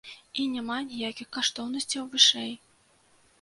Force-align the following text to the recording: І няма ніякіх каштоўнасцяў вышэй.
І 0.43 0.45
няма 0.53 0.77
ніякіх 0.93 1.27
каштоўнасцяў 1.37 2.09
вышэй. 2.15 2.51